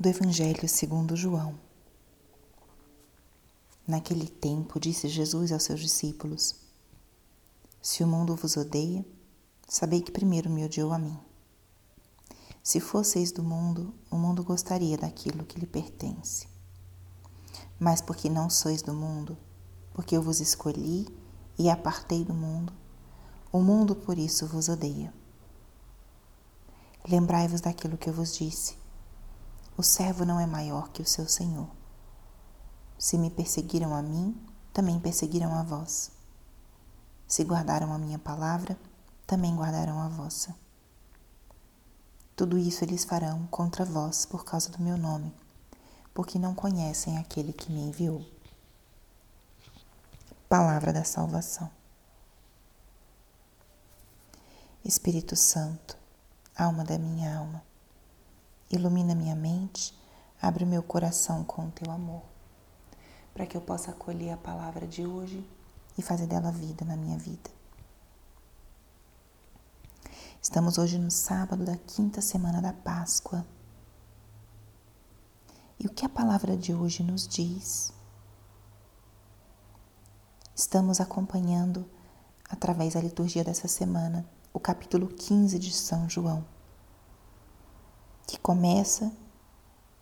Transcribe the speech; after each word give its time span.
do 0.00 0.08
Evangelho 0.08 0.68
segundo 0.68 1.16
João. 1.16 1.58
Naquele 3.84 4.28
tempo 4.28 4.78
disse 4.78 5.08
Jesus 5.08 5.50
aos 5.50 5.64
seus 5.64 5.80
discípulos: 5.80 6.54
Se 7.82 8.04
o 8.04 8.06
mundo 8.06 8.36
vos 8.36 8.56
odeia, 8.56 9.04
sabei 9.66 10.00
que 10.00 10.12
primeiro 10.12 10.48
me 10.48 10.64
odiou 10.64 10.92
a 10.92 11.00
mim. 11.00 11.18
Se 12.62 12.78
fosseis 12.78 13.32
do 13.32 13.42
mundo, 13.42 13.92
o 14.08 14.16
mundo 14.16 14.44
gostaria 14.44 14.96
daquilo 14.96 15.44
que 15.44 15.58
lhe 15.58 15.66
pertence. 15.66 16.46
Mas 17.76 18.00
porque 18.00 18.30
não 18.30 18.48
sois 18.48 18.82
do 18.82 18.94
mundo, 18.94 19.36
porque 19.92 20.16
eu 20.16 20.22
vos 20.22 20.38
escolhi 20.38 21.08
e 21.58 21.68
apartei 21.68 22.24
do 22.24 22.34
mundo, 22.34 22.72
o 23.50 23.60
mundo 23.60 23.96
por 23.96 24.16
isso 24.16 24.46
vos 24.46 24.68
odeia. 24.68 25.12
Lembrai-vos 27.08 27.60
daquilo 27.60 27.98
que 27.98 28.08
eu 28.08 28.12
vos 28.12 28.36
disse 28.36 28.77
o 29.78 29.82
servo 29.84 30.24
não 30.24 30.40
é 30.40 30.46
maior 30.46 30.88
que 30.88 31.00
o 31.00 31.06
seu 31.06 31.28
senhor. 31.28 31.68
Se 32.98 33.16
me 33.16 33.30
perseguiram 33.30 33.94
a 33.94 34.02
mim, 34.02 34.36
também 34.72 34.98
perseguirão 34.98 35.54
a 35.54 35.62
vós. 35.62 36.10
Se 37.28 37.44
guardaram 37.44 37.92
a 37.92 37.98
minha 37.98 38.18
palavra, 38.18 38.76
também 39.24 39.54
guardarão 39.54 40.00
a 40.00 40.08
vossa. 40.08 40.52
Tudo 42.34 42.58
isso 42.58 42.82
eles 42.82 43.04
farão 43.04 43.46
contra 43.46 43.84
vós 43.84 44.26
por 44.26 44.44
causa 44.44 44.68
do 44.68 44.82
meu 44.82 44.96
nome, 44.96 45.32
porque 46.12 46.40
não 46.40 46.56
conhecem 46.56 47.16
aquele 47.16 47.52
que 47.52 47.70
me 47.70 47.82
enviou. 47.82 48.26
Palavra 50.48 50.92
da 50.92 51.04
salvação. 51.04 51.70
Espírito 54.84 55.36
Santo, 55.36 55.96
alma 56.56 56.82
da 56.82 56.98
minha 56.98 57.38
alma, 57.38 57.62
Ilumina 58.70 59.14
minha 59.14 59.34
mente, 59.34 59.98
abre 60.42 60.66
meu 60.66 60.82
coração 60.82 61.42
com 61.42 61.68
o 61.68 61.70
teu 61.70 61.90
amor, 61.90 62.22
para 63.32 63.46
que 63.46 63.56
eu 63.56 63.62
possa 63.62 63.92
acolher 63.92 64.30
a 64.32 64.36
palavra 64.36 64.86
de 64.86 65.06
hoje 65.06 65.42
e 65.96 66.02
fazer 66.02 66.26
dela 66.26 66.52
vida 66.52 66.84
na 66.84 66.94
minha 66.94 67.16
vida. 67.16 67.50
Estamos 70.42 70.76
hoje 70.76 70.98
no 70.98 71.10
sábado 71.10 71.64
da 71.64 71.78
quinta 71.78 72.20
semana 72.20 72.60
da 72.60 72.74
Páscoa. 72.74 73.44
E 75.80 75.86
o 75.86 75.90
que 75.90 76.04
a 76.04 76.08
palavra 76.08 76.54
de 76.54 76.74
hoje 76.74 77.02
nos 77.02 77.26
diz? 77.26 77.90
Estamos 80.54 81.00
acompanhando, 81.00 81.88
através 82.50 82.92
da 82.92 83.00
liturgia 83.00 83.42
dessa 83.42 83.66
semana, 83.66 84.28
o 84.52 84.60
capítulo 84.60 85.08
15 85.08 85.58
de 85.58 85.72
São 85.72 86.06
João 86.06 86.57
que 88.28 88.38
começa 88.38 89.10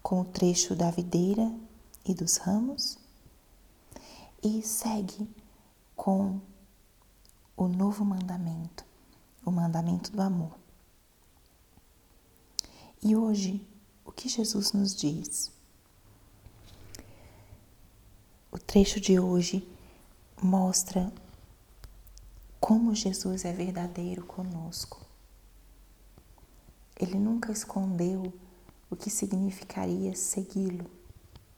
com 0.00 0.20
o 0.20 0.24
trecho 0.24 0.76
da 0.76 0.92
videira 0.92 1.52
e 2.04 2.14
dos 2.14 2.36
ramos 2.36 2.96
e 4.40 4.62
segue 4.62 5.28
com 5.96 6.40
o 7.56 7.66
novo 7.66 8.04
mandamento, 8.04 8.84
o 9.44 9.50
mandamento 9.50 10.12
do 10.12 10.22
amor. 10.22 10.56
E 13.02 13.16
hoje, 13.16 13.66
o 14.04 14.12
que 14.12 14.28
Jesus 14.28 14.72
nos 14.72 14.94
diz? 14.94 15.50
O 18.52 18.58
trecho 18.58 19.00
de 19.00 19.18
hoje 19.18 19.68
mostra 20.40 21.12
como 22.60 22.94
Jesus 22.94 23.44
é 23.44 23.52
verdadeiro 23.52 24.24
conosco. 24.24 25.11
Ele 27.02 27.18
nunca 27.18 27.50
escondeu 27.50 28.32
o 28.88 28.94
que 28.94 29.10
significaria 29.10 30.14
segui-lo, 30.14 30.88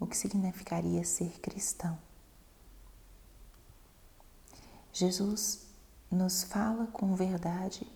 o 0.00 0.04
que 0.04 0.16
significaria 0.16 1.04
ser 1.04 1.38
cristão. 1.38 1.96
Jesus 4.92 5.64
nos 6.10 6.42
fala 6.42 6.88
com 6.88 7.14
verdade, 7.14 7.86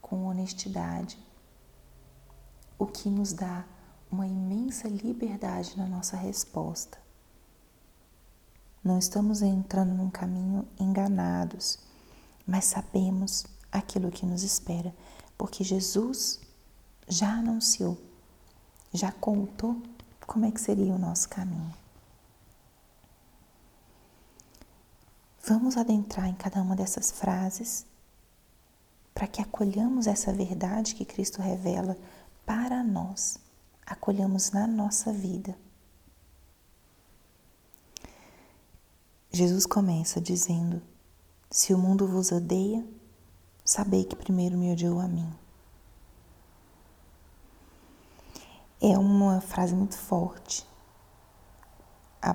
com 0.00 0.26
honestidade, 0.26 1.18
o 2.78 2.86
que 2.86 3.10
nos 3.10 3.32
dá 3.32 3.64
uma 4.08 4.24
imensa 4.24 4.86
liberdade 4.86 5.76
na 5.76 5.88
nossa 5.88 6.16
resposta. 6.16 6.98
Não 8.84 8.96
estamos 8.96 9.42
entrando 9.42 9.92
num 9.92 10.08
caminho 10.08 10.68
enganados, 10.78 11.80
mas 12.46 12.66
sabemos 12.66 13.44
aquilo 13.72 14.12
que 14.12 14.24
nos 14.24 14.44
espera 14.44 14.94
porque 15.38 15.62
Jesus 15.62 16.40
já 17.06 17.32
anunciou, 17.32 17.96
já 18.92 19.12
contou 19.12 19.80
como 20.26 20.44
é 20.44 20.50
que 20.50 20.60
seria 20.60 20.92
o 20.92 20.98
nosso 20.98 21.28
caminho. 21.28 21.72
Vamos 25.46 25.78
adentrar 25.78 26.26
em 26.26 26.34
cada 26.34 26.60
uma 26.60 26.76
dessas 26.76 27.10
frases 27.10 27.86
para 29.14 29.26
que 29.26 29.40
acolhamos 29.40 30.06
essa 30.06 30.32
verdade 30.32 30.94
que 30.94 31.04
Cristo 31.04 31.40
revela 31.40 31.96
para 32.44 32.82
nós, 32.82 33.38
acolhamos 33.86 34.50
na 34.50 34.66
nossa 34.66 35.12
vida. 35.12 35.56
Jesus 39.30 39.64
começa 39.64 40.20
dizendo: 40.20 40.82
Se 41.50 41.72
o 41.72 41.78
mundo 41.78 42.06
vos 42.06 42.30
odeia, 42.32 42.84
sabei 43.68 44.02
que 44.02 44.16
primeiro 44.16 44.56
me 44.56 44.72
odiou 44.72 44.98
a 44.98 45.06
mim. 45.06 45.30
É 48.80 48.96
uma 48.96 49.42
frase 49.42 49.74
muito 49.74 49.94
forte. 49.94 50.64
A, 52.22 52.34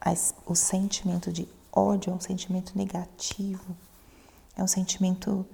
a, 0.00 0.12
o 0.44 0.56
sentimento 0.56 1.32
de 1.32 1.46
ódio 1.72 2.10
é 2.10 2.16
um 2.16 2.18
sentimento 2.18 2.76
negativo, 2.76 3.76
é 4.56 4.64
um 4.64 4.66
sentimento 4.66 5.46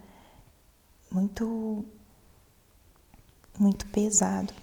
muito, 1.10 1.84
muito 3.58 3.86
pesado, 3.88 4.54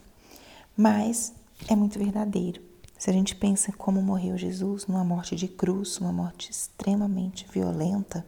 mas 0.75 1.34
é 1.67 1.75
muito 1.75 2.00
verdadeiro. 2.00 2.63
Se 2.97 3.12
a 3.12 3.13
gente 3.13 3.35
pensa 3.35 3.72
como 3.72 4.01
morreu 4.01 4.35
Jesus, 4.35 4.88
numa 4.88 5.03
morte 5.03 5.35
de 5.35 5.47
cruz, 5.47 6.00
uma 6.00 6.12
morte 6.12 6.50
extremamente 6.50 7.46
violenta, 7.47 8.25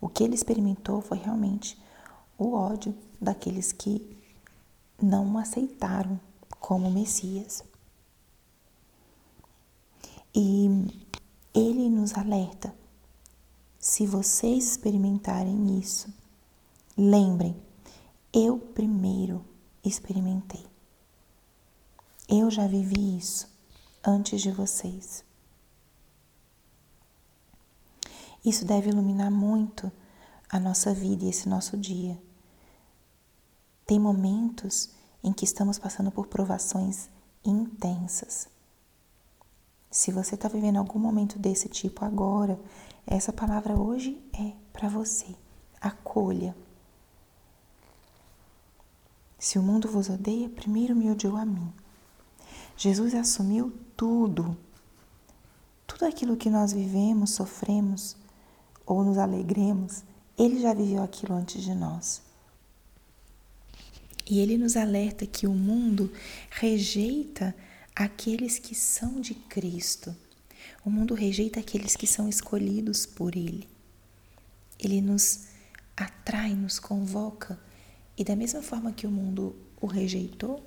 o 0.00 0.08
que 0.08 0.24
ele 0.24 0.34
experimentou 0.34 1.00
foi 1.00 1.18
realmente 1.18 1.80
o 2.38 2.54
ódio 2.54 2.96
daqueles 3.20 3.70
que 3.70 4.16
não 5.00 5.34
o 5.34 5.38
aceitaram 5.38 6.18
como 6.58 6.90
Messias. 6.90 7.62
E 10.34 10.68
ele 11.54 11.88
nos 11.90 12.14
alerta: 12.14 12.74
se 13.78 14.06
vocês 14.06 14.70
experimentarem 14.70 15.78
isso, 15.78 16.12
lembrem, 16.96 17.56
eu 18.32 18.58
primeiro 18.58 19.44
experimentei. 19.84 20.64
Eu 22.28 22.50
já 22.50 22.66
vivi 22.66 23.18
isso 23.18 23.48
antes 24.04 24.40
de 24.40 24.52
vocês. 24.52 25.24
Isso 28.44 28.64
deve 28.64 28.90
iluminar 28.90 29.30
muito 29.30 29.90
a 30.48 30.58
nossa 30.58 30.94
vida 30.94 31.24
e 31.24 31.28
esse 31.28 31.48
nosso 31.48 31.76
dia. 31.76 32.20
Tem 33.86 33.98
momentos 33.98 34.90
em 35.22 35.32
que 35.32 35.44
estamos 35.44 35.78
passando 35.78 36.10
por 36.10 36.26
provações 36.26 37.08
intensas. 37.44 38.48
Se 39.90 40.12
você 40.12 40.36
está 40.36 40.48
vivendo 40.48 40.76
algum 40.76 40.98
momento 40.98 41.38
desse 41.38 41.68
tipo 41.68 42.04
agora, 42.04 42.58
essa 43.06 43.32
palavra 43.32 43.78
hoje 43.78 44.22
é 44.32 44.52
para 44.72 44.88
você. 44.88 45.34
Acolha. 45.80 46.54
Se 49.38 49.58
o 49.58 49.62
mundo 49.62 49.88
vos 49.88 50.08
odeia, 50.08 50.48
primeiro 50.48 50.94
me 50.94 51.10
odiou 51.10 51.36
a 51.36 51.44
mim. 51.44 51.72
Jesus 52.76 53.14
assumiu 53.14 53.72
tudo. 53.96 54.56
Tudo 55.86 56.04
aquilo 56.04 56.36
que 56.36 56.48
nós 56.48 56.72
vivemos, 56.72 57.30
sofremos, 57.30 58.16
ou 58.90 59.04
nos 59.04 59.18
alegremos, 59.18 60.02
ele 60.36 60.60
já 60.60 60.74
viveu 60.74 61.00
aquilo 61.00 61.32
antes 61.32 61.62
de 61.62 61.72
nós. 61.72 62.20
E 64.28 64.40
ele 64.40 64.58
nos 64.58 64.76
alerta 64.76 65.24
que 65.24 65.46
o 65.46 65.54
mundo 65.54 66.12
rejeita 66.50 67.54
aqueles 67.94 68.58
que 68.58 68.74
são 68.74 69.20
de 69.20 69.32
Cristo. 69.32 70.12
O 70.84 70.90
mundo 70.90 71.14
rejeita 71.14 71.60
aqueles 71.60 71.94
que 71.94 72.04
são 72.04 72.28
escolhidos 72.28 73.06
por 73.06 73.36
ele. 73.36 73.68
Ele 74.76 75.00
nos 75.00 75.46
atrai, 75.96 76.52
nos 76.54 76.80
convoca, 76.80 77.60
e 78.18 78.24
da 78.24 78.34
mesma 78.34 78.60
forma 78.60 78.92
que 78.92 79.06
o 79.06 79.10
mundo 79.10 79.54
o 79.80 79.86
rejeitou, 79.86 80.66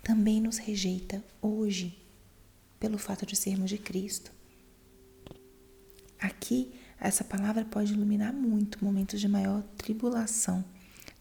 também 0.00 0.40
nos 0.40 0.58
rejeita 0.58 1.24
hoje, 1.42 1.98
pelo 2.78 2.98
fato 2.98 3.26
de 3.26 3.34
sermos 3.34 3.68
de 3.68 3.78
Cristo. 3.78 4.30
Aqui 6.20 6.72
essa 7.00 7.22
palavra 7.22 7.64
pode 7.64 7.92
iluminar 7.92 8.32
muito 8.32 8.84
momentos 8.84 9.20
de 9.20 9.28
maior 9.28 9.62
tribulação, 9.76 10.64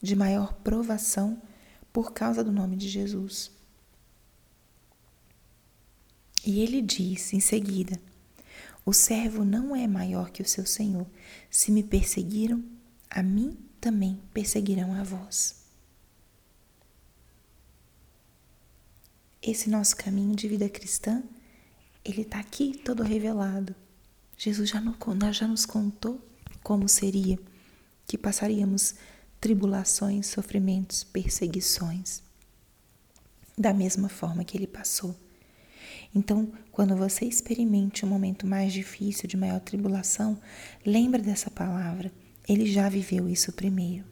de 0.01 0.15
maior 0.15 0.53
provação 0.53 1.41
por 1.93 2.11
causa 2.13 2.43
do 2.43 2.51
nome 2.51 2.75
de 2.75 2.87
Jesus. 2.87 3.51
E 6.45 6.61
ele 6.61 6.81
disse 6.81 7.35
em 7.35 7.39
seguida: 7.39 7.99
O 8.85 8.93
servo 8.93 9.43
não 9.43 9.75
é 9.75 9.85
maior 9.87 10.31
que 10.31 10.41
o 10.41 10.47
seu 10.47 10.65
senhor. 10.65 11.05
Se 11.49 11.71
me 11.71 11.83
perseguiram, 11.83 12.63
a 13.09 13.21
mim 13.21 13.57
também 13.79 14.19
perseguirão 14.33 14.93
a 14.93 15.03
vós. 15.03 15.63
Esse 19.41 19.69
nosso 19.69 19.95
caminho 19.95 20.35
de 20.35 20.47
vida 20.47 20.67
cristã, 20.67 21.23
ele 22.03 22.21
está 22.21 22.39
aqui 22.39 22.77
todo 22.77 23.03
revelado. 23.03 23.75
Jesus 24.37 24.69
já, 24.69 24.81
já 25.31 25.47
nos 25.47 25.65
contou 25.65 26.23
como 26.61 26.87
seria 26.87 27.39
que 28.05 28.17
passaríamos 28.17 28.95
tribulações, 29.41 30.27
sofrimentos, 30.27 31.03
perseguições, 31.03 32.21
da 33.57 33.73
mesma 33.73 34.09
forma 34.09 34.43
que 34.43 34.55
ele 34.55 34.67
passou. 34.67 35.15
Então, 36.13 36.51
quando 36.71 36.95
você 36.95 37.25
experimente 37.25 38.05
um 38.05 38.09
momento 38.09 38.45
mais 38.45 38.71
difícil, 38.71 39.27
de 39.27 39.35
maior 39.35 39.59
tribulação, 39.59 40.39
lembre 40.85 41.21
dessa 41.21 41.49
palavra. 41.49 42.11
Ele 42.47 42.65
já 42.65 42.87
viveu 42.87 43.27
isso 43.27 43.51
primeiro. 43.51 44.05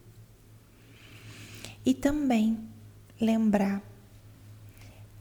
E 1.84 1.94
também 1.94 2.58
lembrar 3.20 3.82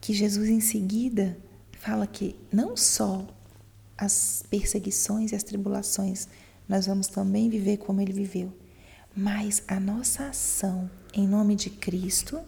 que 0.02 0.14
Jesus 0.14 0.50
em 0.50 0.60
seguida 0.60 1.38
fala 1.80 2.06
que 2.06 2.36
não 2.52 2.76
só 2.76 3.26
as 3.98 4.44
perseguições 4.50 5.32
e 5.32 5.36
as 5.36 5.44
tribulações 5.44 6.28
nós 6.68 6.88
vamos 6.88 7.08
também 7.08 7.50
viver 7.50 7.78
como 7.78 8.02
ele 8.02 8.12
viveu, 8.12 8.52
mas 9.16 9.64
a 9.68 9.80
nossa 9.80 10.28
ação 10.28 10.90
em 11.14 11.28
nome 11.28 11.56
de 11.56 11.70
Cristo 11.70 12.42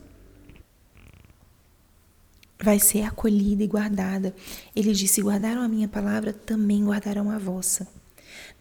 vai 2.60 2.80
ser 2.80 3.04
acolhida 3.04 3.64
e 3.64 3.68
guardada. 3.68 4.36
Ele 4.76 4.92
disse: 4.94 5.22
Guardaram 5.22 5.62
a 5.62 5.68
minha 5.68 5.88
palavra, 5.88 6.34
também 6.34 6.84
guardarão 6.84 7.30
a 7.30 7.38
vossa. 7.38 7.88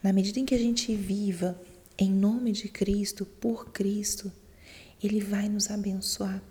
Na 0.03 0.13
medida 0.13 0.39
em 0.39 0.45
que 0.45 0.55
a 0.55 0.59
gente 0.59 0.95
viva 0.95 1.61
em 1.99 2.13
nome 2.13 2.53
de 2.53 2.69
Cristo, 2.69 3.25
por 3.25 3.71
Cristo, 3.73 4.31
Ele 5.03 5.21
vai 5.21 5.49
nos 5.49 5.71
abençoar. 5.71 6.43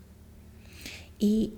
E 1.21 1.53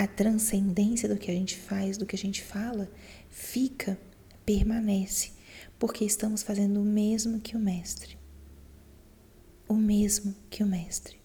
a 0.00 0.06
transcendência 0.06 1.06
do 1.06 1.18
que 1.18 1.30
a 1.30 1.34
gente 1.34 1.58
faz, 1.58 1.98
do 1.98 2.06
que 2.06 2.16
a 2.16 2.18
gente 2.18 2.42
fala, 2.42 2.90
fica, 3.28 4.00
permanece, 4.46 5.32
porque 5.78 6.06
estamos 6.06 6.42
fazendo 6.42 6.80
o 6.80 6.84
mesmo 6.84 7.38
que 7.38 7.54
o 7.54 7.60
Mestre. 7.60 8.16
O 9.68 9.74
mesmo 9.74 10.34
que 10.48 10.64
o 10.64 10.66
Mestre. 10.66 11.20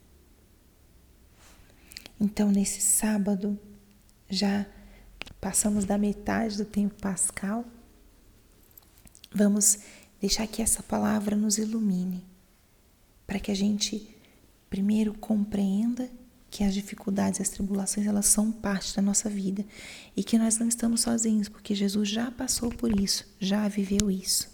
Então, 2.20 2.52
nesse 2.52 2.82
sábado, 2.82 3.58
já 4.30 4.66
passamos 5.40 5.86
da 5.86 5.98
metade 5.98 6.58
do 6.58 6.66
tempo 6.66 6.96
pascal, 6.96 7.64
vamos 9.34 9.80
deixar 10.20 10.48
que 10.48 10.62
essa 10.62 10.84
palavra 10.84 11.38
nos 11.38 11.58
ilumine, 11.58 12.26
para 13.26 13.40
que 13.40 13.52
a 13.52 13.56
gente 13.56 14.14
primeiro 14.70 15.14
compreenda 15.14 16.12
que 16.56 16.64
as 16.64 16.74
dificuldades 16.74 17.42
as 17.42 17.50
tribulações 17.50 18.08
elas 18.08 18.28
são 18.28 18.50
parte 18.50 18.96
da 18.96 19.02
nossa 19.02 19.30
vida 19.30 19.66
e 20.16 20.24
que 20.24 20.38
nós 20.38 20.58
não 20.58 20.70
estamos 20.70 21.02
sozinhos, 21.02 21.50
porque 21.50 21.76
Jesus 21.76 22.08
já 22.08 22.32
passou 22.32 22.70
por 22.70 22.98
isso, 22.98 23.26
já 23.42 23.68
viveu 23.68 24.10
isso. 24.10 24.50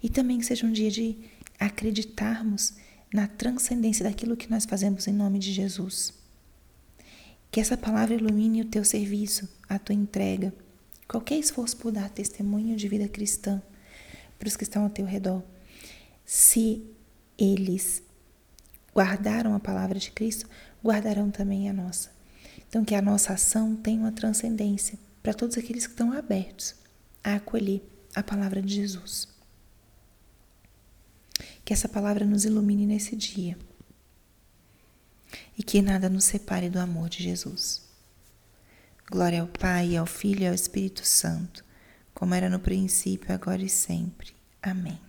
E 0.00 0.08
também 0.08 0.38
que 0.38 0.46
seja 0.46 0.64
um 0.64 0.70
dia 0.70 0.92
de 0.92 1.16
acreditarmos 1.58 2.74
na 3.12 3.26
transcendência 3.26 4.04
daquilo 4.04 4.36
que 4.36 4.48
nós 4.48 4.64
fazemos 4.64 5.08
em 5.08 5.12
nome 5.12 5.40
de 5.40 5.52
Jesus. 5.52 6.14
Que 7.50 7.58
essa 7.58 7.76
palavra 7.76 8.14
ilumine 8.14 8.62
o 8.62 8.66
teu 8.66 8.84
serviço, 8.84 9.48
a 9.68 9.76
tua 9.76 9.96
entrega, 9.96 10.54
qualquer 11.08 11.40
esforço 11.40 11.76
por 11.78 11.90
dar 11.90 12.10
testemunho 12.10 12.76
de 12.76 12.86
vida 12.86 13.08
cristã 13.08 13.60
para 14.38 14.46
os 14.46 14.54
que 14.54 14.62
estão 14.62 14.84
ao 14.84 14.90
teu 14.90 15.04
redor. 15.04 15.42
Se 16.24 16.80
eles 17.36 18.06
guardaram 18.98 19.54
a 19.54 19.60
palavra 19.60 19.96
de 19.96 20.10
Cristo, 20.10 20.50
guardarão 20.84 21.30
também 21.30 21.70
a 21.70 21.72
nossa. 21.72 22.10
Então, 22.68 22.84
que 22.84 22.96
a 22.96 23.00
nossa 23.00 23.34
ação 23.34 23.76
tenha 23.76 24.00
uma 24.00 24.10
transcendência 24.10 24.98
para 25.22 25.32
todos 25.32 25.56
aqueles 25.56 25.86
que 25.86 25.92
estão 25.92 26.12
abertos 26.12 26.74
a 27.22 27.36
acolher 27.36 27.80
a 28.12 28.24
palavra 28.24 28.60
de 28.60 28.74
Jesus. 28.74 29.28
Que 31.64 31.72
essa 31.72 31.88
palavra 31.88 32.26
nos 32.26 32.44
ilumine 32.44 32.86
nesse 32.86 33.14
dia 33.14 33.56
e 35.56 35.62
que 35.62 35.80
nada 35.80 36.08
nos 36.08 36.24
separe 36.24 36.68
do 36.68 36.80
amor 36.80 37.08
de 37.08 37.22
Jesus. 37.22 37.82
Glória 39.08 39.42
ao 39.42 39.46
Pai, 39.46 39.96
ao 39.96 40.06
Filho 40.06 40.42
e 40.42 40.48
ao 40.48 40.54
Espírito 40.54 41.06
Santo, 41.06 41.64
como 42.12 42.34
era 42.34 42.50
no 42.50 42.58
princípio, 42.58 43.32
agora 43.32 43.62
e 43.62 43.68
sempre. 43.68 44.34
Amém. 44.60 45.07